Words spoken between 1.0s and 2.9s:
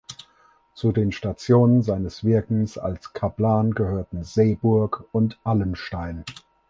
Stationen seines Wirkens